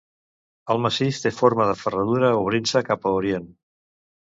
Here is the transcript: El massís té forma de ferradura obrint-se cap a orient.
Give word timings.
El 0.75 0.79
massís 0.85 1.19
té 1.25 1.31
forma 1.41 1.69
de 1.73 1.77
ferradura 1.83 2.33
obrint-se 2.41 2.85
cap 2.91 3.09
a 3.09 3.15
orient. 3.21 3.49